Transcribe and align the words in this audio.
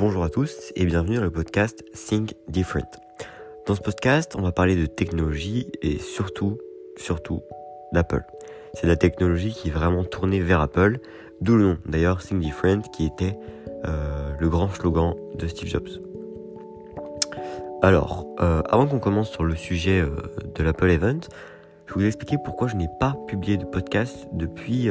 bonjour 0.00 0.24
à 0.24 0.30
tous 0.30 0.72
et 0.76 0.86
bienvenue 0.86 1.16
dans 1.16 1.24
le 1.24 1.30
podcast 1.30 1.84
Think 1.92 2.32
Different. 2.48 2.88
Dans 3.66 3.74
ce 3.74 3.82
podcast, 3.82 4.34
on 4.34 4.40
va 4.40 4.50
parler 4.50 4.74
de 4.74 4.86
technologie 4.86 5.70
et 5.82 5.98
surtout, 5.98 6.56
surtout 6.96 7.42
d'Apple. 7.92 8.24
C'est 8.72 8.86
la 8.86 8.96
technologie 8.96 9.52
qui 9.52 9.68
est 9.68 9.70
vraiment 9.70 10.04
tournée 10.04 10.40
vers 10.40 10.62
Apple, 10.62 11.00
d'où 11.42 11.54
le 11.54 11.64
nom 11.64 11.78
d'ailleurs 11.84 12.22
Think 12.22 12.40
Different 12.40 12.80
qui 12.90 13.04
était 13.04 13.38
euh, 13.84 14.32
le 14.40 14.48
grand 14.48 14.70
slogan 14.70 15.16
de 15.34 15.46
Steve 15.46 15.68
Jobs. 15.68 15.90
Alors, 17.82 18.26
euh, 18.40 18.62
avant 18.70 18.86
qu'on 18.86 19.00
commence 19.00 19.30
sur 19.30 19.44
le 19.44 19.54
sujet 19.54 20.00
euh, 20.00 20.16
de 20.54 20.62
l'Apple 20.62 20.88
Event, 20.88 21.20
je 21.84 21.92
vais 21.92 22.00
vous 22.00 22.06
expliquer 22.06 22.38
pourquoi 22.42 22.68
je 22.68 22.76
n'ai 22.76 22.88
pas 23.00 23.18
publié 23.28 23.58
de 23.58 23.66
podcast 23.66 24.28
depuis 24.32 24.88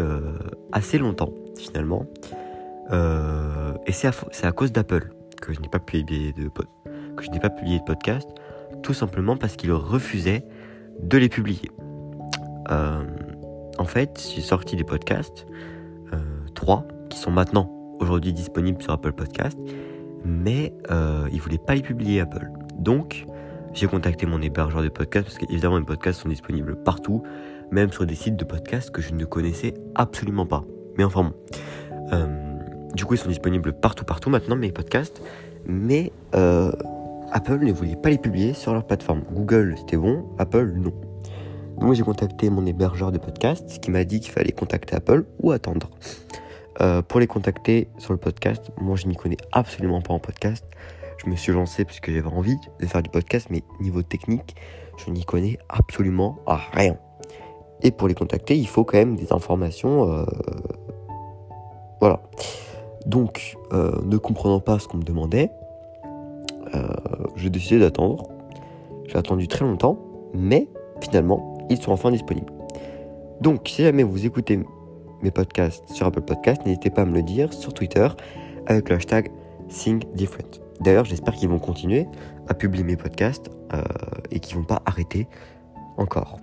assez 0.72 1.00
longtemps 1.00 1.34
finalement. 1.58 2.06
Euh, 2.92 3.74
et 3.86 3.92
c'est 3.92 4.08
à, 4.08 4.52
cause 4.52 4.72
d'Apple 4.72 5.12
que 5.42 5.54
je 5.54 5.60
n'ai 5.60 5.70
pas 5.70 5.80
publié 5.80 6.34
de 6.34 6.50
que 6.50 7.24
je 7.24 7.32
n'ai 7.32 7.40
pas 7.40 7.50
publié 7.50 7.80
de 7.80 7.84
podcast, 7.84 8.28
tout 8.84 8.94
simplement 8.94 9.36
parce 9.36 9.56
qu'il 9.56 9.72
refusait 9.72 10.46
de 11.02 11.18
les 11.18 11.30
publier. 11.30 11.70
Euh, 12.72 13.04
en 13.78 13.86
fait, 13.86 14.32
j'ai 14.36 14.42
sorti 14.42 14.76
des 14.76 14.84
podcasts, 14.84 15.46
euh, 16.14 16.18
trois, 16.56 16.86
qui 17.10 17.18
sont 17.18 17.32
maintenant 17.32 17.72
aujourd'hui 18.00 18.34
disponibles 18.34 18.82
sur 18.82 18.94
Apple 18.94 19.14
Podcast, 19.14 19.58
mais 20.24 20.74
euh, 20.92 21.28
il 21.32 21.42
voulait 21.42 21.58
pas 21.58 21.76
les 21.76 21.82
publier 21.82 22.22
Apple. 22.22 22.50
Donc, 22.78 23.26
j'ai 23.74 23.88
contacté 23.88 24.26
mon 24.26 24.42
hébergeur 24.42 24.82
de 24.82 24.90
podcast 24.90 25.26
parce 25.28 25.38
qu'évidemment 25.38 25.78
les 25.78 25.86
podcasts 25.86 26.22
sont 26.22 26.30
disponibles 26.30 26.76
partout, 26.84 27.24
même 27.72 27.92
sur 27.92 28.06
des 28.06 28.16
sites 28.16 28.36
de 28.36 28.46
podcasts 28.46 28.92
que 28.92 29.02
je 29.02 29.14
ne 29.14 29.26
connaissais 29.26 29.74
absolument 29.96 30.46
pas. 30.46 30.64
Mais 30.98 31.04
enfin 31.04 31.24
bon. 31.24 31.34
Du 32.94 33.06
coup, 33.06 33.14
ils 33.14 33.18
sont 33.18 33.30
disponibles 33.30 33.74
partout, 33.74 34.06
partout 34.06 34.30
maintenant, 34.30 34.56
mes 34.56 34.72
podcasts. 34.72 35.22
Mais 35.66 36.12
euh, 36.36 36.72
Apple 37.32 37.60
ne 37.60 37.72
voulait 37.72 37.96
pas 37.96 38.10
les 38.10 38.18
publier 38.18 38.54
sur 38.54 38.74
leur 38.74 38.86
plateforme. 38.86 39.24
Google, 39.32 39.76
c'était 39.78 39.98
bon. 39.98 40.26
Apple, 40.38 40.74
non. 40.76 40.94
Donc, 41.80 41.94
j'ai 41.94 42.04
contacté 42.04 42.50
mon 42.50 42.66
hébergeur 42.66 43.12
de 43.12 43.18
podcast 43.18 43.80
qui 43.80 43.92
m'a 43.92 44.04
dit 44.04 44.20
qu'il 44.20 44.32
fallait 44.32 44.52
contacter 44.52 44.96
Apple 44.96 45.26
ou 45.40 45.52
attendre. 45.52 45.90
Euh, 46.82 47.02
pour 47.02 47.20
les 47.20 47.28
contacter 47.28 47.90
sur 47.98 48.14
le 48.14 48.20
podcast, 48.20 48.72
moi, 48.80 48.96
je 48.96 49.08
n'y 49.08 49.16
connais 49.16 49.38
absolument 49.52 50.02
pas 50.02 50.14
en 50.14 50.20
podcast. 50.20 50.66
Je 51.24 51.30
me 51.30 51.36
suis 51.36 51.52
lancé 51.52 51.84
parce 51.84 52.00
que 52.00 52.14
j'avais 52.14 52.28
envie 52.28 52.58
de 52.80 52.86
faire 52.86 53.04
du 53.04 53.10
podcast, 53.10 53.48
mais 53.50 53.64
niveau 53.82 54.02
technique, 54.02 54.56
je 54.98 55.12
n'y 55.12 55.26
connais 55.26 55.60
absolument 55.68 56.40
rien. 56.74 56.98
Et 57.82 57.92
pour 57.92 58.08
les 58.08 58.16
contacter, 58.16 58.58
il 58.58 58.68
faut 58.68 58.84
quand 58.84 58.98
même 58.98 59.16
des 59.16 59.32
informations. 59.34 60.12
Euh, 60.12 60.26
voilà. 62.00 62.22
Donc, 63.10 63.58
euh, 63.74 63.92
ne 64.06 64.18
comprenant 64.18 64.60
pas 64.60 64.78
ce 64.78 64.88
qu'on 64.88 64.98
me 64.98 65.04
demandait, 65.04 65.50
euh, 66.76 66.88
j'ai 67.36 67.50
décidé 67.50 67.80
d'attendre. 67.80 68.28
J'ai 69.08 69.18
attendu 69.18 69.48
très 69.48 69.66
longtemps, 69.66 69.98
mais 70.36 70.70
finalement, 71.02 71.58
ils 71.72 71.82
sont 71.82 71.92
enfin 71.92 72.12
disponibles. 72.12 72.54
Donc, 73.42 73.68
si 73.68 73.82
jamais 73.82 74.04
vous 74.04 74.28
écoutez 74.28 74.60
mes 75.24 75.32
podcasts 75.32 75.90
sur 75.92 76.06
Apple 76.06 76.22
Podcasts, 76.22 76.64
n'hésitez 76.68 76.92
pas 76.92 77.02
à 77.02 77.06
me 77.06 77.16
le 77.16 77.24
dire 77.24 77.52
sur 77.52 77.74
Twitter 77.74 78.08
avec 78.68 78.90
le 78.90 78.98
hashtag 78.98 79.32
SingDifferent. 79.70 80.62
D'ailleurs, 80.80 81.06
j'espère 81.06 81.34
qu'ils 81.34 81.50
vont 81.50 81.58
continuer 81.58 82.06
à 82.48 82.54
publier 82.54 82.84
mes 82.84 82.96
podcasts 82.96 83.50
euh, 83.74 83.82
et 84.30 84.40
qu'ils 84.40 84.56
vont 84.56 84.66
pas 84.66 84.84
arrêter 84.86 85.28
encore. 85.98 86.38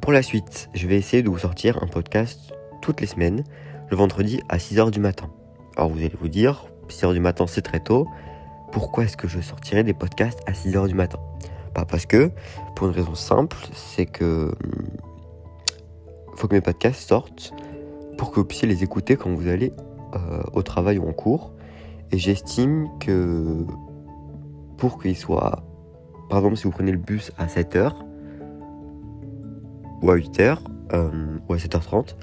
pour 0.00 0.12
la 0.12 0.22
suite, 0.22 0.70
je 0.72 0.88
vais 0.88 0.96
essayer 0.96 1.22
de 1.22 1.28
vous 1.28 1.38
sortir 1.38 1.82
un 1.82 1.86
podcast 1.86 2.54
toutes 2.80 3.02
les 3.02 3.06
semaines 3.06 3.44
le 3.92 3.98
vendredi 3.98 4.40
à 4.48 4.56
6h 4.56 4.90
du 4.90 5.00
matin. 5.00 5.28
Alors 5.76 5.90
vous 5.90 5.98
allez 5.98 6.14
vous 6.18 6.28
dire, 6.28 6.64
6h 6.88 7.12
du 7.12 7.20
matin 7.20 7.46
c'est 7.46 7.60
très 7.60 7.78
tôt, 7.78 8.08
pourquoi 8.72 9.04
est-ce 9.04 9.18
que 9.18 9.28
je 9.28 9.38
sortirai 9.38 9.84
des 9.84 9.92
podcasts 9.92 10.40
à 10.46 10.52
6h 10.52 10.88
du 10.88 10.94
matin? 10.94 11.18
Pas 11.74 11.84
Parce 11.84 12.06
que, 12.06 12.30
pour 12.74 12.86
une 12.86 12.94
raison 12.94 13.14
simple, 13.14 13.58
c'est 13.74 14.06
que 14.06 14.46
hmm, 14.48 14.96
faut 16.36 16.48
que 16.48 16.54
mes 16.54 16.62
podcasts 16.62 17.06
sortent 17.06 17.52
pour 18.16 18.30
que 18.30 18.36
vous 18.40 18.46
puissiez 18.46 18.66
les 18.66 18.82
écouter 18.82 19.16
quand 19.16 19.28
vous 19.28 19.46
allez 19.46 19.74
euh, 20.14 20.42
au 20.54 20.62
travail 20.62 20.96
ou 20.96 21.06
en 21.06 21.12
cours. 21.12 21.52
Et 22.12 22.18
j'estime 22.18 22.88
que 22.98 23.66
pour 24.78 25.02
qu'ils 25.02 25.18
soient, 25.18 25.64
par 26.30 26.38
exemple 26.38 26.56
si 26.56 26.64
vous 26.64 26.70
prenez 26.70 26.92
le 26.92 26.98
bus 26.98 27.30
à 27.36 27.44
7h 27.44 27.92
ou 30.00 30.10
à 30.10 30.16
8h 30.16 30.60
euh, 30.94 31.10
ou 31.46 31.52
à 31.52 31.56
7h30, 31.58 32.14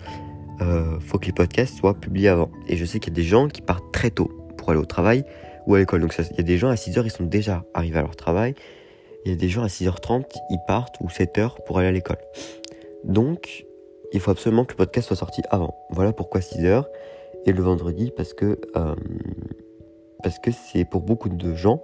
euh, 0.61 0.99
faut 0.99 1.17
que 1.17 1.25
les 1.25 1.31
podcasts 1.31 1.77
soient 1.77 1.93
publiés 1.93 2.29
avant. 2.29 2.49
Et 2.67 2.77
je 2.77 2.85
sais 2.85 2.99
qu'il 2.99 3.13
y 3.13 3.15
a 3.15 3.21
des 3.21 3.27
gens 3.27 3.47
qui 3.47 3.61
partent 3.61 3.91
très 3.93 4.09
tôt 4.09 4.31
pour 4.57 4.69
aller 4.69 4.79
au 4.79 4.85
travail 4.85 5.23
ou 5.67 5.75
à 5.75 5.79
l'école. 5.79 6.01
Donc 6.01 6.15
il 6.17 6.37
y 6.37 6.39
a 6.39 6.43
des 6.43 6.57
gens 6.57 6.69
à 6.69 6.75
6h, 6.75 7.01
ils 7.03 7.11
sont 7.11 7.23
déjà 7.23 7.63
arrivés 7.73 7.99
à 7.99 8.01
leur 8.01 8.15
travail. 8.15 8.55
Il 9.25 9.31
y 9.31 9.33
a 9.33 9.37
des 9.37 9.49
gens 9.49 9.63
à 9.63 9.67
6h30, 9.67 10.23
ils 10.49 10.59
partent 10.67 10.95
ou 11.01 11.07
7h 11.07 11.63
pour 11.65 11.79
aller 11.79 11.87
à 11.87 11.91
l'école. 11.91 12.17
Donc 13.03 13.65
il 14.11 14.19
faut 14.19 14.31
absolument 14.31 14.65
que 14.65 14.71
le 14.71 14.77
podcast 14.77 15.07
soit 15.07 15.15
sorti 15.15 15.41
avant. 15.49 15.75
Voilà 15.91 16.13
pourquoi 16.13 16.41
6h 16.41 16.85
et 17.45 17.51
le 17.51 17.61
vendredi 17.61 18.11
parce 18.15 18.33
que 18.33 18.59
euh, 18.75 18.95
parce 20.21 20.39
que 20.39 20.51
c'est 20.51 20.83
pour 20.83 21.01
beaucoup 21.01 21.29
de 21.29 21.55
gens 21.55 21.81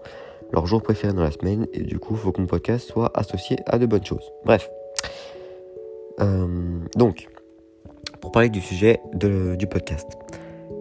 leur 0.51 0.65
jour 0.65 0.81
préféré 0.81 1.13
dans 1.13 1.23
la 1.23 1.31
semaine 1.31 1.67
et 1.73 1.81
du 1.81 1.97
coup 1.97 2.13
il 2.15 2.19
faut 2.19 2.31
que 2.31 2.41
mon 2.41 2.47
podcast 2.47 2.89
soit 2.89 3.11
associé 3.17 3.57
à 3.65 3.77
de 3.77 3.85
bonnes 3.85 4.05
choses. 4.05 4.31
Bref. 4.43 4.69
Euh, 6.21 6.79
donc 6.95 7.27
pour 8.25 8.31
parler 8.31 8.49
du 8.49 8.59
sujet 8.59 9.03
du 9.13 9.67
podcast. 9.67 10.17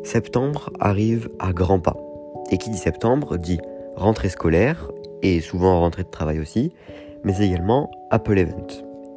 Septembre 0.03 0.71
arrive 0.81 1.29
à 1.39 1.53
grands 1.53 1.79
pas. 1.79 1.95
Et 2.51 2.57
qui 2.57 2.71
dit 2.71 2.79
septembre 2.79 3.37
dit 3.37 3.59
rentrée 3.97 4.31
scolaire 4.31 4.91
et 5.21 5.41
souvent 5.41 5.79
rentrée 5.81 6.05
de 6.05 6.09
travail 6.09 6.41
aussi, 6.41 6.73
mais 7.23 7.37
également 7.45 7.91
Apple 8.11 8.39
Event 8.39 8.67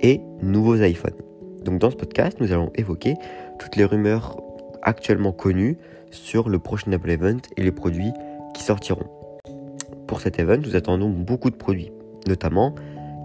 et 0.01 0.19
nouveaux 0.41 0.75
iPhones. 0.75 1.15
Donc 1.63 1.79
dans 1.79 1.89
ce 1.89 1.95
podcast, 1.95 2.41
nous 2.41 2.51
allons 2.51 2.69
évoquer 2.75 3.13
toutes 3.59 3.77
les 3.77 3.85
rumeurs 3.85 4.35
actuellement 4.81 5.31
connues 5.31 5.77
sur 6.11 6.49
le 6.49 6.59
prochain 6.59 6.91
Apple 6.91 7.11
Event 7.11 7.39
et 7.55 7.63
les 7.63 7.71
produits 7.71 8.11
qui 8.53 8.61
sortiront. 8.61 9.07
Pour 10.05 10.19
cet 10.19 10.37
event, 10.37 10.57
nous 10.57 10.75
attendons 10.75 11.09
beaucoup 11.09 11.49
de 11.49 11.55
produits, 11.55 11.93
notamment 12.27 12.75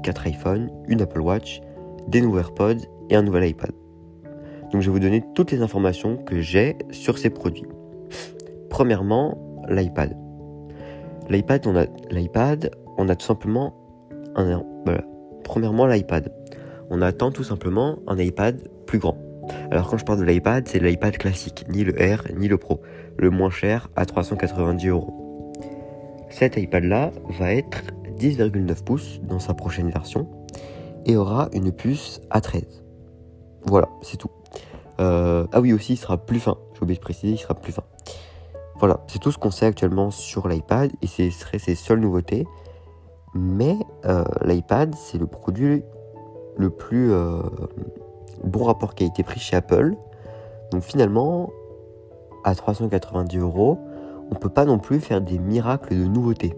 4 0.05 0.29
iPhones, 0.29 0.71
une 0.87 1.03
Apple 1.03 1.23
Watch, 1.23 1.61
des 2.07 2.21
nouveaux 2.21 2.39
AirPods 2.39 2.87
et 3.11 3.17
un 3.17 3.23
nouvel 3.23 3.49
iPad. 3.49 3.73
Donc 4.73 4.81
je 4.81 4.87
vais 4.87 4.93
vous 4.93 5.01
donner 5.01 5.23
toutes 5.35 5.53
les 5.53 5.61
informations 5.61 6.17
que 6.17 6.41
j'ai 6.41 6.77
sur 6.91 7.19
ces 7.19 7.31
produits. 7.31 7.69
Premièrement, 8.71 9.39
l'iPad. 9.69 10.17
L'iPad, 11.29 11.67
on 11.67 11.77
a 11.77 11.85
l'iPad, 12.11 12.71
on 12.97 13.09
a 13.09 13.15
tout 13.15 13.27
simplement 13.27 13.75
un 14.35 14.65
voilà. 14.85 15.05
Premièrement, 15.45 15.87
l'iPad. 15.87 16.33
On 16.91 17.03
attend 17.03 17.31
tout 17.31 17.45
simplement 17.45 17.99
un 18.07 18.19
iPad 18.19 18.67
plus 18.87 18.99
grand. 18.99 19.19
Alors 19.71 19.89
quand 19.89 19.99
je 19.99 20.05
parle 20.05 20.21
de 20.21 20.25
l'iPad, 20.25 20.67
c'est 20.67 20.79
l'iPad 20.79 21.17
classique, 21.19 21.67
ni 21.69 21.85
le 21.85 21.93
R 21.93 22.25
ni 22.37 22.49
le 22.49 22.57
Pro, 22.57 22.81
le 23.19 23.31
moins 23.31 23.51
cher 23.51 23.89
à 23.97 24.07
390 24.07 24.89
euros. 24.89 25.53
Cet 26.31 26.57
iPad-là 26.57 27.13
va 27.39 27.53
être 27.53 27.83
10,9 28.19 28.85
pouces 28.85 29.21
dans 29.23 29.39
sa 29.39 29.53
prochaine 29.53 29.91
version 29.91 30.29
et 31.05 31.17
aura 31.17 31.49
une 31.53 31.73
puce 31.73 32.21
A13. 32.31 32.65
Voilà, 33.67 33.89
c'est 34.03 34.17
tout. 34.17 34.31
Euh, 35.01 35.47
ah 35.53 35.61
oui, 35.61 35.73
aussi, 35.73 35.95
il 35.95 35.97
sera 35.97 36.17
plus 36.17 36.41
fin. 36.41 36.57
J'ai 36.75 36.83
oublié 36.83 36.97
de 36.97 37.03
préciser, 37.03 37.33
il 37.35 37.39
sera 37.39 37.55
plus 37.55 37.73
fin. 37.73 37.83
Voilà, 38.79 39.01
c'est 39.07 39.19
tout 39.19 39.31
ce 39.31 39.39
qu'on 39.39 39.51
sait 39.51 39.67
actuellement 39.67 40.11
sur 40.11 40.49
l'iPad 40.49 40.91
et 41.03 41.07
ce 41.07 41.31
serait 41.31 41.59
ses 41.59 41.75
seules 41.75 42.01
nouveautés. 42.01 42.47
Mais 43.35 43.77
euh, 44.05 44.25
l'iPad, 44.45 44.95
c'est 44.95 45.19
le 45.19 45.27
produit 45.27 45.83
le 46.57 46.71
plus 46.71 47.13
euh, 47.13 47.41
bon 48.45 48.65
rapport 48.65 48.95
qualité-prix 48.95 49.41
chez 49.41 49.57
Apple. 49.57 49.95
Donc 50.71 50.83
finalement, 50.83 51.51
à 52.45 52.55
390 52.55 53.39
euros, 53.39 53.79
on 54.31 54.35
peut 54.35 54.49
pas 54.49 54.65
non 54.65 54.79
plus 54.79 55.01
faire 55.01 55.21
des 55.21 55.39
miracles 55.39 55.97
de 55.97 56.05
nouveautés. 56.05 56.55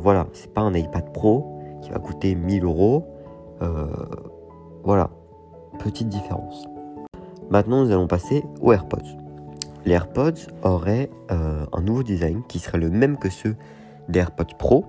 voilà, 0.00 0.26
c'est 0.32 0.52
pas 0.52 0.62
un 0.62 0.72
iPad 0.72 1.12
Pro 1.12 1.60
qui 1.82 1.90
va 1.90 1.98
coûter 1.98 2.34
1000 2.34 2.64
euros. 2.64 3.06
voilà, 4.82 5.10
petite 5.78 6.08
différence. 6.08 6.66
Maintenant, 7.50 7.84
nous 7.84 7.90
allons 7.90 8.06
passer 8.06 8.44
aux 8.60 8.72
AirPods. 8.72 9.18
Les 9.84 9.92
AirPods 9.92 10.50
auraient 10.62 11.10
euh, 11.30 11.66
un 11.72 11.82
nouveau 11.82 12.02
design 12.02 12.42
qui 12.48 12.58
serait 12.58 12.78
le 12.78 12.90
même 12.90 13.18
que 13.18 13.28
ceux 13.28 13.54
des 14.08 14.20
AirPods 14.20 14.56
Pro 14.58 14.84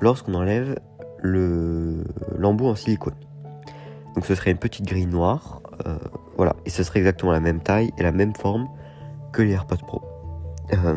lorsqu'on 0.00 0.34
enlève 0.34 0.78
le 1.22 2.04
l'embout 2.38 2.66
en 2.66 2.74
silicone. 2.74 3.14
Donc 4.14 4.24
ce 4.24 4.34
serait 4.34 4.50
une 4.50 4.58
petite 4.58 4.86
grille 4.86 5.06
noire, 5.06 5.60
euh, 5.86 5.98
voilà, 6.36 6.56
et 6.64 6.70
ce 6.70 6.82
serait 6.82 7.00
exactement 7.00 7.32
la 7.32 7.40
même 7.40 7.60
taille 7.60 7.90
et 7.98 8.02
la 8.02 8.12
même 8.12 8.34
forme 8.34 8.66
que 9.32 9.42
les 9.42 9.52
AirPods 9.52 9.84
Pro. 9.86 10.02
Euh, 10.72 10.96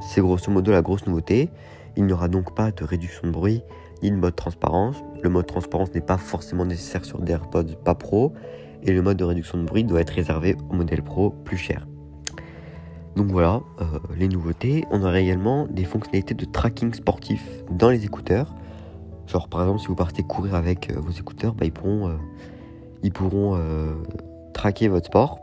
c'est 0.00 0.20
grosso 0.20 0.50
modo 0.50 0.70
la 0.70 0.82
grosse 0.82 1.06
nouveauté. 1.06 1.50
Il 1.96 2.04
n'y 2.04 2.12
aura 2.12 2.28
donc 2.28 2.54
pas 2.54 2.70
de 2.70 2.84
réduction 2.84 3.22
de 3.24 3.32
bruit 3.32 3.62
ni 4.02 4.10
de 4.10 4.16
mode 4.16 4.36
transparence. 4.36 4.96
Le 5.22 5.30
mode 5.30 5.46
transparence 5.46 5.92
n'est 5.94 6.00
pas 6.00 6.18
forcément 6.18 6.64
nécessaire 6.64 7.04
sur 7.04 7.18
des 7.18 7.32
AirPods 7.32 7.74
pas 7.82 7.94
Pro 7.94 8.32
et 8.82 8.92
le 8.92 9.02
mode 9.02 9.16
de 9.16 9.24
réduction 9.24 9.58
de 9.58 9.64
bruit 9.64 9.84
doit 9.84 10.00
être 10.00 10.10
réservé 10.10 10.56
au 10.70 10.74
modèle 10.74 11.02
Pro 11.02 11.30
plus 11.30 11.56
cher. 11.56 11.86
Donc 13.18 13.32
voilà, 13.32 13.62
euh, 13.80 13.98
les 14.16 14.28
nouveautés. 14.28 14.84
On 14.92 15.02
aura 15.02 15.18
également 15.18 15.66
des 15.66 15.84
fonctionnalités 15.84 16.34
de 16.34 16.44
tracking 16.44 16.94
sportif 16.94 17.42
dans 17.68 17.90
les 17.90 18.04
écouteurs. 18.04 18.54
Genre 19.26 19.48
par 19.48 19.62
exemple 19.62 19.80
si 19.80 19.88
vous 19.88 19.96
partez 19.96 20.22
courir 20.22 20.54
avec 20.54 20.90
euh, 20.90 21.00
vos 21.00 21.10
écouteurs, 21.10 21.54
bah, 21.54 21.66
ils 21.66 21.72
pourront, 21.72 23.56
euh, 23.56 23.94
traquer 24.54 24.86
votre 24.86 25.06
sport. 25.06 25.40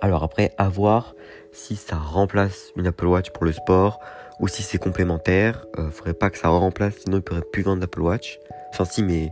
Alors 0.00 0.24
après, 0.24 0.52
à 0.58 0.68
voir 0.68 1.14
si 1.52 1.76
ça 1.76 1.94
remplace 1.94 2.72
une 2.76 2.88
Apple 2.88 3.06
Watch 3.06 3.30
pour 3.30 3.44
le 3.44 3.52
sport 3.52 4.00
ou 4.40 4.48
si 4.48 4.64
c'est 4.64 4.78
complémentaire. 4.78 5.66
faudrait 5.92 6.12
pas 6.12 6.28
que 6.28 6.38
ça 6.38 6.48
remplace, 6.48 6.94
sinon 7.04 7.18
ils 7.18 7.22
pourraient 7.22 7.42
plus 7.52 7.62
vendre 7.62 7.80
d'Apple 7.80 8.02
Watch. 8.02 8.40
Enfin 8.70 8.84
si, 8.84 9.04
mais 9.04 9.30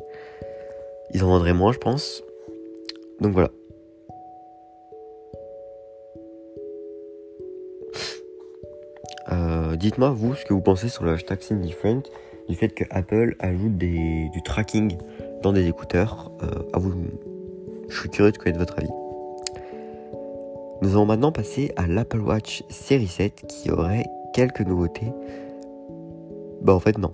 ils 1.13 1.25
en 1.25 1.27
vendraient 1.27 1.55
moins, 1.55 1.73
je 1.73 1.79
pense. 1.79 2.23
Donc 3.23 3.35
voilà. 3.35 3.51
Euh, 9.31 9.77
dites-moi, 9.77 10.11
vous, 10.11 10.35
ce 10.35 10.45
que 10.45 10.53
vous 10.53 10.61
pensez 10.61 10.89
sur 10.89 11.05
le 11.05 11.13
hashtag 11.13 11.39
du 12.49 12.57
fait 12.57 12.69
que 12.71 12.85
Apple 12.91 13.37
ajoute 13.39 13.79
du 13.79 14.43
tracking 14.45 14.99
dans 15.43 15.53
des 15.53 15.69
écouteurs. 15.69 16.33
Euh, 16.43 16.79
vous, 16.81 16.95
je 17.89 18.01
suis 18.01 18.09
curieux 18.09 18.33
de 18.33 18.39
connaître 18.39 18.59
votre 18.59 18.77
avis. 18.79 18.91
Nous 20.83 20.91
allons 20.91 21.07
maintenant 21.07 21.31
passer 21.31 21.73
à 21.77 21.87
l'Apple 21.87 22.21
Watch 22.21 22.65
Série 22.69 23.07
7 23.07 23.47
qui 23.47 23.71
aurait 23.71 24.07
quelques 24.35 24.63
nouveautés. 24.63 25.13
Bah 26.61 26.75
en 26.75 26.81
fait 26.81 26.99
non. 26.99 27.13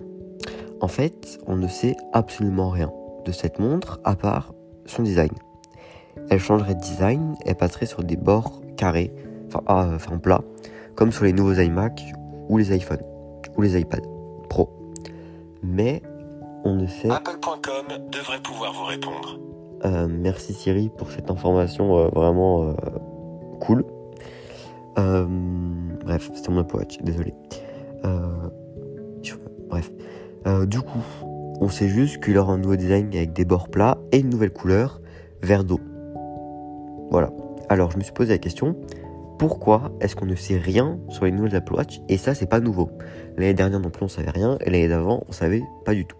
En 0.81 0.87
fait, 0.87 1.37
on 1.45 1.55
ne 1.55 1.67
sait 1.67 1.95
absolument 2.13 2.69
rien 2.69 2.91
de 3.25 3.31
cette 3.31 3.59
montre 3.59 3.99
à 4.03 4.15
part 4.15 4.55
son 4.87 5.03
design. 5.03 5.29
Elle 6.29 6.39
changerait 6.39 6.75
de 6.75 6.79
design, 6.79 7.35
elle 7.45 7.55
passerait 7.55 7.85
sur 7.85 8.03
des 8.03 8.17
bords 8.17 8.61
carrés, 8.77 9.11
enfin, 9.47 9.61
ah, 9.67 9.89
enfin 9.93 10.17
plats, 10.17 10.43
comme 10.95 11.11
sur 11.11 11.25
les 11.25 11.33
nouveaux 11.33 11.53
iMac 11.53 12.13
ou 12.49 12.57
les 12.57 12.75
iPhones 12.75 13.03
ou 13.57 13.61
les 13.61 13.79
iPads 13.79 13.97
Pro. 14.49 14.69
Mais 15.63 16.01
on 16.63 16.75
ne 16.75 16.87
sait. 16.87 17.09
Apple.com 17.09 17.85
devrait 18.11 18.41
pouvoir 18.41 18.73
vous 18.73 18.85
répondre. 18.85 19.39
Euh, 19.85 20.07
merci 20.09 20.53
Siri 20.53 20.89
pour 20.97 21.09
cette 21.09 21.31
information 21.31 21.97
euh, 21.97 22.07
vraiment 22.09 22.63
euh, 22.63 22.73
cool. 23.61 23.85
bref, 24.95 26.29
c'était 26.33 26.51
mon 26.51 26.59
Apple 26.59 26.75
Watch, 26.75 26.97
désolé. 27.01 27.33
bref. 29.69 29.91
du 30.65 30.81
coup, 30.81 31.03
on 31.61 31.69
sait 31.69 31.87
juste 31.87 32.23
qu'il 32.23 32.37
aura 32.37 32.53
un 32.53 32.57
nouveau 32.57 32.75
design 32.75 33.07
avec 33.07 33.33
des 33.33 33.45
bords 33.45 33.69
plats 33.69 33.97
et 34.11 34.19
une 34.19 34.29
nouvelle 34.29 34.51
couleur, 34.51 34.99
vert 35.41 35.63
d'eau. 35.63 35.79
Voilà. 37.11 37.31
Alors 37.69 37.91
je 37.91 37.97
me 37.97 38.03
suis 38.03 38.13
posé 38.13 38.33
la 38.33 38.37
question, 38.39 38.75
pourquoi 39.39 39.93
est-ce 40.01 40.15
qu'on 40.17 40.25
ne 40.25 40.35
sait 40.35 40.57
rien 40.57 40.99
sur 41.07 41.23
les 41.23 41.31
nouvelles 41.31 41.55
Apple 41.55 41.73
Watch 41.73 42.01
Et 42.09 42.17
ça, 42.17 42.35
c'est 42.35 42.49
pas 42.49 42.59
nouveau? 42.59 42.91
L'année 43.37 43.53
dernière 43.53 43.79
non 43.79 43.89
plus, 43.89 44.03
on 44.03 44.09
savait 44.09 44.31
rien, 44.31 44.57
et 44.59 44.69
l'année 44.69 44.89
d'avant, 44.89 45.23
on 45.29 45.31
savait 45.31 45.63
pas 45.85 45.93
du 45.93 46.05
tout. 46.05 46.17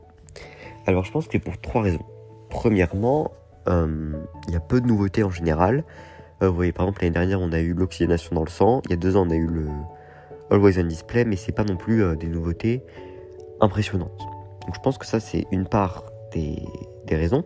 Alors, 0.87 1.03
je 1.03 1.11
pense 1.11 1.25
que 1.25 1.33
c'est 1.33 1.39
pour 1.39 1.59
trois 1.59 1.81
raisons. 1.81 2.05
Premièrement, 2.49 3.31
il 3.67 4.53
y 4.53 4.55
a 4.55 4.59
peu 4.61 4.79
de 4.79 4.87
nouveautés 4.87 5.23
en 5.23 5.29
général. 5.29 5.83
Euh, 6.41 6.47
vous 6.47 6.55
voyez, 6.55 6.71
par 6.71 6.85
exemple, 6.85 7.01
l'année 7.01 7.13
dernière, 7.13 7.41
on 7.41 7.51
a 7.51 7.59
eu 7.59 7.73
l'oxygénation 7.73 8.35
dans 8.35 8.43
le 8.43 8.49
sang. 8.49 8.81
Il 8.85 8.91
y 8.91 8.93
a 8.93 8.97
deux 8.97 9.17
ans, 9.17 9.27
on 9.27 9.29
a 9.29 9.35
eu 9.35 9.47
le 9.47 9.67
Always 10.49 10.79
on 10.79 10.85
Display, 10.85 11.25
mais 11.25 11.35
c'est 11.35 11.51
pas 11.51 11.65
non 11.65 11.75
plus 11.75 12.01
euh, 12.01 12.15
des 12.15 12.27
nouveautés 12.27 12.83
impressionnantes. 13.59 14.17
Donc, 14.65 14.75
je 14.75 14.79
pense 14.79 14.97
que 14.97 15.05
ça, 15.05 15.19
c'est 15.19 15.45
une 15.51 15.67
part 15.67 16.05
des 16.33 16.63
raisons. 17.11 17.43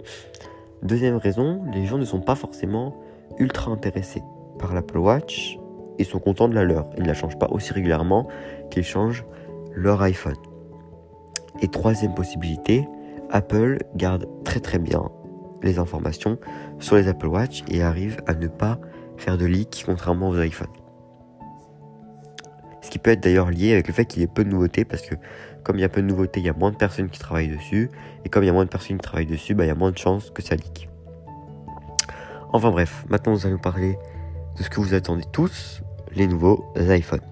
Deuxième 0.83 1.17
raison, 1.17 1.63
les 1.73 1.85
gens 1.87 1.97
ne 1.97 2.05
sont 2.05 2.21
pas 2.21 2.35
forcément 2.35 2.95
ultra 3.37 3.71
intéressés 3.71 4.23
par 4.59 4.73
l'Apple 4.73 4.97
Watch 4.97 5.57
ils 5.99 6.05
sont 6.05 6.19
contents 6.19 6.47
de 6.47 6.55
la 6.55 6.63
leur. 6.63 6.89
Ils 6.97 7.03
ne 7.03 7.07
la 7.07 7.13
changent 7.13 7.37
pas 7.37 7.47
aussi 7.51 7.73
régulièrement 7.73 8.27
qu'ils 8.69 8.83
changent 8.83 9.25
leur 9.73 10.01
iPhone. 10.01 10.35
Et 11.61 11.67
troisième 11.67 12.13
possibilité, 12.13 12.87
Apple 13.29 13.79
garde 13.95 14.27
très 14.43 14.59
très 14.59 14.79
bien 14.79 15.09
les 15.61 15.79
informations 15.79 16.37
sur 16.79 16.95
les 16.95 17.07
Apple 17.07 17.27
Watch 17.27 17.63
et 17.69 17.81
arrive 17.81 18.17
à 18.27 18.33
ne 18.33 18.47
pas 18.47 18.79
faire 19.17 19.37
de 19.37 19.45
leak 19.45 19.83
contrairement 19.85 20.29
aux 20.29 20.41
iPhones. 20.41 20.67
Ce 22.81 22.89
qui 22.89 22.99
peut 22.99 23.11
être 23.11 23.21
d'ailleurs 23.21 23.49
lié 23.49 23.71
avec 23.71 23.87
le 23.87 23.93
fait 23.93 24.05
qu'il 24.05 24.21
y 24.21 24.25
ait 24.25 24.27
peu 24.27 24.43
de 24.43 24.49
nouveautés 24.49 24.83
parce 24.83 25.03
que 25.03 25.15
comme 25.63 25.77
il 25.77 25.81
y 25.81 25.85
a 25.85 25.89
peu 25.89 26.01
de 26.01 26.07
nouveautés, 26.07 26.41
il 26.41 26.45
y 26.45 26.49
a 26.49 26.53
moins 26.53 26.71
de 26.71 26.75
personnes 26.75 27.09
qui 27.09 27.19
travaillent 27.19 27.55
dessus 27.55 27.89
et 28.25 28.29
comme 28.29 28.43
il 28.43 28.47
y 28.47 28.49
a 28.49 28.53
moins 28.53 28.65
de 28.65 28.69
personnes 28.69 28.97
qui 28.97 29.03
travaillent 29.03 29.25
dessus, 29.25 29.55
bah, 29.55 29.63
il 29.63 29.67
y 29.67 29.71
a 29.71 29.75
moins 29.75 29.91
de 29.91 29.97
chances 29.97 30.31
que 30.31 30.41
ça 30.41 30.55
leak. 30.55 30.89
Enfin 32.55 32.69
bref, 32.69 33.03
maintenant 33.09 33.33
nous 33.33 33.47
allons 33.47 33.57
parler 33.57 33.97
de 34.57 34.63
ce 34.63 34.69
que 34.69 34.79
vous 34.79 34.93
attendez 34.93 35.23
tous, 35.31 35.81
les 36.15 36.27
nouveaux 36.27 36.63
iPhones. 36.77 37.23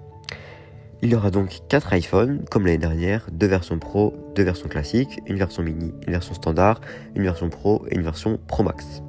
Il 1.04 1.12
y 1.12 1.16
aura 1.16 1.30
donc 1.30 1.60
4 1.70 1.94
iPhones, 1.94 2.44
comme 2.50 2.66
l'année 2.66 2.80
dernière, 2.80 3.28
deux 3.32 3.46
versions 3.46 3.78
Pro, 3.78 4.16
deux 4.36 4.42
versions 4.42 4.68
classiques, 4.68 5.22
une 5.28 5.38
version 5.38 5.62
mini, 5.62 5.94
une 6.08 6.14
version 6.14 6.34
standard, 6.34 6.82
une 7.16 7.22
version 7.22 7.50
Pro 7.50 7.86
et 7.92 7.96
une 7.96 8.02
version 8.02 8.40
Pro 8.48 8.64
Max. 8.64 9.04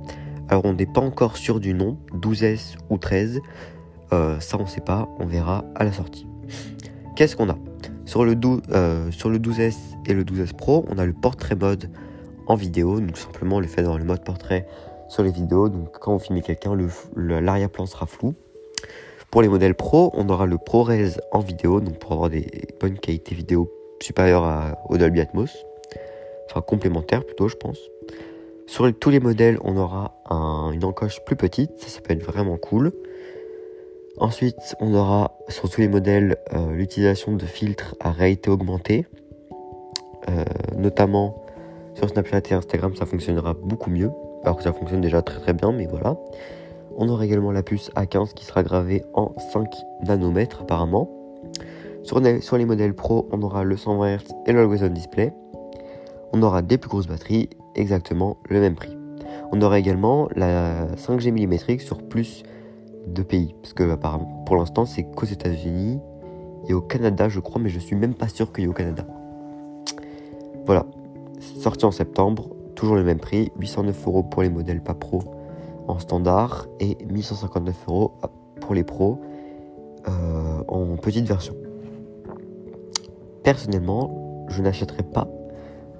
Alors 0.50 0.66
on 0.66 0.74
n'est 0.74 0.84
pas 0.84 1.00
encore 1.00 1.38
sûr 1.38 1.60
du 1.60 1.72
nom, 1.72 1.96
12S 2.12 2.76
ou 2.90 2.98
13, 2.98 3.40
euh, 4.12 4.38
ça 4.38 4.58
on 4.60 4.66
sait 4.66 4.82
pas, 4.82 5.08
on 5.18 5.24
verra 5.24 5.64
à 5.76 5.84
la 5.84 5.92
sortie. 5.92 6.26
Qu'est-ce 7.16 7.36
qu'on 7.36 7.48
a? 7.48 7.56
Sur 8.04 8.26
le, 8.26 8.36
12, 8.36 8.60
euh, 8.72 9.10
sur 9.12 9.30
le 9.30 9.38
12S 9.38 9.76
et 10.04 10.12
le 10.12 10.24
12S 10.24 10.52
Pro, 10.52 10.84
on 10.90 10.98
a 10.98 11.06
le 11.06 11.14
portrait 11.14 11.56
mode 11.56 11.90
en 12.48 12.54
vidéo, 12.54 13.00
donc 13.00 13.16
simplement 13.16 13.60
le 13.60 13.66
fait 13.66 13.80
d'avoir 13.80 13.98
le 13.98 14.04
mode 14.04 14.22
portrait 14.24 14.66
sur 15.12 15.22
les 15.22 15.30
vidéos, 15.30 15.68
donc 15.68 15.98
quand 15.98 16.14
vous 16.14 16.18
filmez 16.18 16.40
quelqu'un, 16.40 16.74
l'arrière-plan 17.14 17.84
sera 17.84 18.06
flou. 18.06 18.34
Pour 19.30 19.42
les 19.42 19.48
modèles 19.48 19.74
Pro, 19.74 20.10
on 20.14 20.26
aura 20.30 20.46
le 20.46 20.56
ProRes 20.56 21.18
en 21.32 21.40
vidéo, 21.40 21.80
donc 21.80 21.98
pour 21.98 22.12
avoir 22.12 22.30
des 22.30 22.46
bonnes 22.80 22.98
qualités 22.98 23.34
vidéo 23.34 23.70
supérieures 24.00 24.44
à, 24.44 24.78
au 24.88 24.96
Dolby 24.96 25.20
Atmos. 25.20 25.66
Enfin, 26.46 26.62
complémentaires 26.62 27.24
plutôt, 27.24 27.48
je 27.48 27.56
pense. 27.56 27.78
Sur 28.66 28.90
tous 28.98 29.10
les 29.10 29.20
modèles, 29.20 29.58
on 29.64 29.76
aura 29.76 30.22
une 30.72 30.84
encoche 30.84 31.22
plus 31.26 31.36
petite, 31.36 31.72
ça, 31.78 31.88
ça 31.88 32.00
peut 32.00 32.14
être 32.14 32.24
vraiment 32.24 32.56
cool. 32.56 32.92
Ensuite, 34.16 34.76
on 34.80 34.94
aura 34.94 35.36
sur 35.48 35.68
tous 35.68 35.82
les 35.82 35.88
modèles 35.88 36.38
euh, 36.54 36.72
l'utilisation 36.72 37.32
de 37.32 37.44
filtres 37.44 37.96
à 38.00 38.12
réalité 38.12 38.50
augmentée. 38.50 39.06
Euh, 40.30 40.44
notamment 40.74 41.44
sur 41.94 42.08
Snapchat 42.08 42.42
et 42.50 42.54
Instagram, 42.54 42.94
ça 42.96 43.04
fonctionnera 43.04 43.52
beaucoup 43.52 43.90
mieux. 43.90 44.10
Alors 44.44 44.56
que 44.56 44.62
ça 44.62 44.72
fonctionne 44.72 45.00
déjà 45.00 45.22
très 45.22 45.40
très 45.40 45.52
bien, 45.52 45.72
mais 45.72 45.86
voilà. 45.86 46.16
On 46.96 47.08
aura 47.08 47.24
également 47.24 47.52
la 47.52 47.62
puce 47.62 47.90
A15 47.96 48.34
qui 48.34 48.44
sera 48.44 48.62
gravée 48.62 49.04
en 49.14 49.32
5 49.52 49.68
nanomètres 50.06 50.62
apparemment. 50.62 51.08
Sur 52.02 52.20
les, 52.20 52.64
modèles 52.64 52.94
Pro, 52.94 53.28
on 53.30 53.40
aura 53.42 53.62
le 53.64 53.76
120 53.76 54.16
Hz 54.16 54.22
et 54.46 54.52
le 54.52 54.88
Display. 54.88 55.32
On 56.32 56.42
aura 56.42 56.62
des 56.62 56.76
plus 56.76 56.88
grosses 56.88 57.06
batteries, 57.06 57.48
exactement 57.76 58.38
le 58.48 58.60
même 58.60 58.74
prix. 58.74 58.96
On 59.52 59.60
aura 59.62 59.78
également 59.78 60.28
la 60.34 60.86
5G 60.96 61.30
millimétrique 61.30 61.80
sur 61.80 62.02
plus 62.02 62.42
de 63.06 63.22
pays. 63.22 63.54
Parce 63.62 63.72
que 63.72 63.88
apparemment, 63.88 64.42
pour 64.46 64.56
l'instant, 64.56 64.84
c'est 64.84 65.04
qu'aux 65.04 65.26
États-Unis 65.26 66.00
et 66.68 66.74
au 66.74 66.80
Canada, 66.80 67.28
je 67.28 67.38
crois, 67.38 67.60
mais 67.60 67.68
je 67.68 67.78
suis 67.78 67.96
même 67.96 68.14
pas 68.14 68.28
sûr 68.28 68.52
qu'il 68.52 68.64
y 68.64 68.66
ait 68.66 68.70
au 68.70 68.72
Canada. 68.72 69.06
Voilà. 70.66 70.86
Sorti 71.60 71.84
en 71.84 71.90
septembre, 71.90 72.48
toujours 72.82 72.96
le 72.96 73.04
même 73.04 73.20
prix, 73.20 73.52
809 73.60 74.08
euros 74.08 74.22
pour 74.24 74.42
les 74.42 74.48
modèles 74.48 74.82
pas 74.82 74.94
pro 74.94 75.22
en 75.86 76.00
standard 76.00 76.66
et 76.80 76.98
1159 77.08 77.76
euros 77.86 78.12
pour 78.60 78.74
les 78.74 78.82
pros 78.82 79.20
euh, 80.08 80.64
en 80.66 80.96
petite 80.96 81.28
version. 81.28 81.54
Personnellement, 83.44 84.44
je 84.48 84.60
n'achèterai 84.62 85.04
pas 85.04 85.28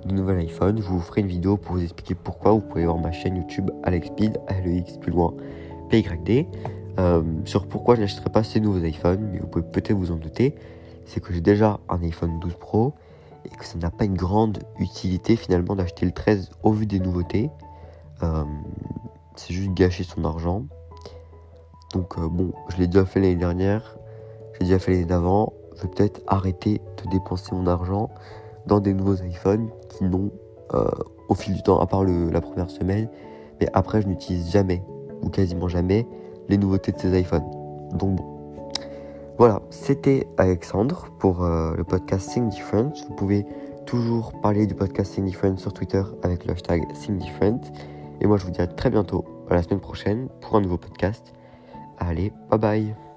de 0.07 0.13
nouvel 0.13 0.41
iPhone. 0.41 0.79
Je 0.83 0.89
vous 0.89 0.99
ferai 0.99 1.21
une 1.21 1.29
vidéo 1.29 1.57
pour 1.57 1.77
vous 1.77 1.85
expliquer 1.85 2.17
pourquoi. 2.17 2.51
Vous 2.51 2.63
pouvez 2.63 2.85
voir 2.85 2.99
ma 2.99 3.13
chaîne 3.13 3.37
YouTube 3.37 3.71
AlexSpeed, 3.85 4.41
ALEX 4.49 4.97
plus 4.97 5.13
loin, 5.13 5.35
PYD, 5.89 6.49
euh, 6.99 7.23
sur 7.45 7.69
pourquoi 7.69 7.95
je 7.95 8.01
n'achèterai 8.01 8.31
pas 8.31 8.43
ces 8.43 8.59
nouveaux 8.59 8.85
iPhones. 8.85 9.29
Mais 9.33 9.39
vous 9.39 9.47
pouvez 9.47 9.65
peut-être 9.65 9.97
vous 9.97 10.11
en 10.11 10.17
douter. 10.17 10.57
C'est 11.05 11.21
que 11.21 11.33
j'ai 11.33 11.41
déjà 11.41 11.79
un 11.89 12.03
iPhone 12.03 12.41
12 12.41 12.55
Pro 12.55 12.95
et 13.45 13.49
que 13.49 13.65
ça 13.65 13.79
n'a 13.79 13.91
pas 13.91 14.05
une 14.05 14.17
grande 14.17 14.59
utilité 14.79 15.37
finalement 15.37 15.75
d'acheter 15.75 16.07
le 16.07 16.13
13 16.13 16.51
au 16.63 16.73
vu 16.73 16.87
des 16.87 17.01
nouveautés. 17.01 17.51
Euh, 18.23 18.45
c'est 19.37 19.55
juste 19.55 19.73
gâcher 19.73 20.05
son 20.05 20.25
argent. 20.25 20.65
Donc 21.93 22.19
euh, 22.19 22.29
bon, 22.29 22.53
je 22.69 22.79
l'ai 22.79 22.87
déjà 22.87 23.05
fait 23.05 23.21
l'année 23.21 23.37
dernière, 23.37 23.97
j'ai 24.55 24.67
déjà 24.67 24.79
fait 24.79 24.93
l'année 24.93 25.05
d'avant. 25.05 25.53
Je 25.77 25.83
vais 25.83 25.89
peut-être 25.89 26.21
arrêter 26.27 26.81
de 27.03 27.11
dépenser 27.11 27.55
mon 27.55 27.67
argent 27.67 28.11
dans 28.67 28.81
des 28.81 28.95
nouveaux 28.95 29.17
iPhones 29.17 29.71
qui 29.89 30.05
n'ont, 30.05 30.31
euh, 30.75 30.89
au 31.29 31.35
fil 31.35 31.55
du 31.55 31.63
temps, 31.63 31.81
à 31.81 31.87
part 31.87 32.05
la 32.05 32.41
première 32.41 32.71
semaine, 32.71 33.09
mais 33.61 33.69
après 33.73 34.03
je 34.03 34.07
n'utilise 34.07 34.51
jamais, 34.51 34.83
ou 35.23 35.29
quasiment 35.29 35.69
jamais, 35.69 36.07
les 36.49 36.59
nouveautés 36.59 36.93
de 36.93 36.99
ces 36.99 37.19
iPhones. 37.19 37.49
Donc 37.95 38.17
bon. 38.17 38.32
Voilà, 39.39 39.63
c'était 39.71 40.27
Alexandre 40.37 41.09
pour 41.19 41.43
euh, 41.43 41.75
le 41.75 41.85
podcast 41.85 42.31
Sing 42.31 42.49
Different. 42.49 42.93
Vous 43.09 43.15
pouvez 43.15 43.47
toujours 43.87 44.33
parler 44.41 44.67
du 44.67 44.75
podcast 44.75 45.15
Sing 45.15 45.25
Different 45.25 45.57
sur 45.57 45.73
Twitter 45.73 46.03
avec 46.23 46.45
le 46.45 46.53
hashtag 46.53 46.83
Sing 46.95 47.19
Different. 47.19 47.61
Et 48.21 48.27
moi, 48.27 48.37
je 48.37 48.45
vous 48.45 48.51
dis 48.51 48.61
à 48.61 48.67
très 48.67 48.91
bientôt, 48.91 49.25
à 49.51 49.55
la 49.55 49.63
semaine 49.63 49.81
prochaine, 49.81 50.29
pour 50.41 50.57
un 50.57 50.61
nouveau 50.61 50.79
podcast. 50.79 51.33
Allez, 51.99 52.33
bye 52.51 52.59
bye 52.59 53.12